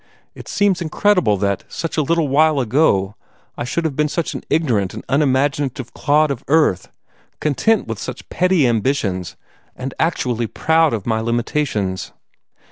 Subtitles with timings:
[0.33, 3.13] It seems incredible that, such a little while ago,
[3.55, 6.89] I should have been such an ignorant and unimaginative clod of earth,
[7.39, 9.35] content with such petty ambitions
[9.75, 12.13] and actually proud of my limitations."